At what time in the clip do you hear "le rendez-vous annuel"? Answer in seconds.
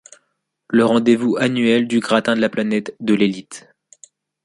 0.71-1.87